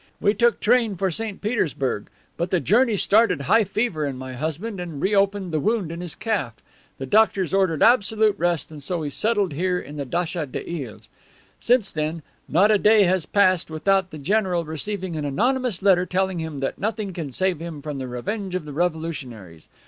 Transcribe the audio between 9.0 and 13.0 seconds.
settled here in the datcha des Iles. Since then, not a